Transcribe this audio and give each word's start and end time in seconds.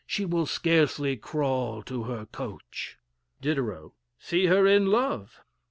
she 0.07 0.25
will 0.25 0.47
scarcely 0.47 1.15
crawl 1.15 1.83
to 1.83 2.05
her 2.05 2.25
coach. 2.25 2.97
Diderot. 3.39 3.91
See 4.17 4.47
her 4.47 4.65
in 4.65 4.87
love. 4.87 5.41